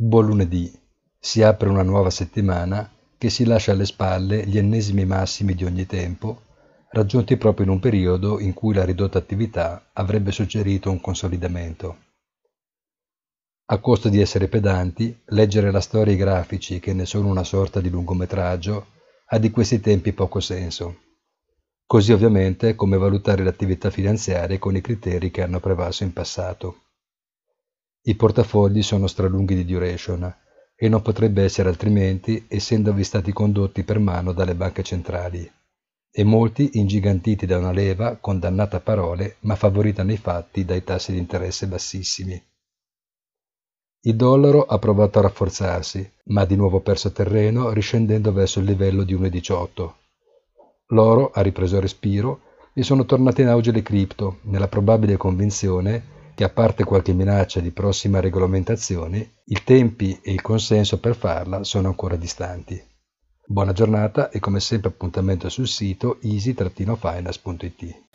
[0.00, 0.72] Buon lunedì.
[1.18, 5.86] Si apre una nuova settimana che si lascia alle spalle gli ennesimi massimi di ogni
[5.86, 6.42] tempo,
[6.90, 11.96] raggiunti proprio in un periodo in cui la ridotta attività avrebbe suggerito un consolidamento.
[13.64, 17.42] A costo di essere pedanti, leggere la storia e i grafici, che ne sono una
[17.42, 18.86] sorta di lungometraggio,
[19.26, 21.00] ha di questi tempi poco senso.
[21.84, 26.82] Così ovviamente come valutare le attività finanziarie con i criteri che hanno prevalso in passato.
[28.08, 30.34] I portafogli sono stralunghi di duration
[30.74, 35.46] e non potrebbe essere altrimenti essendovi stati condotti per mano dalle banche centrali
[36.10, 41.12] e molti ingigantiti da una leva condannata a parole ma favorita nei fatti dai tassi
[41.12, 42.42] di interesse bassissimi.
[44.00, 48.64] Il dollaro ha provato a rafforzarsi, ma ha di nuovo perso terreno riscendendo verso il
[48.64, 49.92] livello di 1,18.
[50.92, 52.40] L'oro ha ripreso respiro
[52.72, 57.58] e sono tornate in auge le cripto, nella probabile convinzione che a parte qualche minaccia
[57.58, 62.80] di prossima regolamentazione, i tempi e il consenso per farla sono ancora distanti.
[63.44, 68.07] Buona giornata e come sempre appuntamento sul sito easy-finance.it.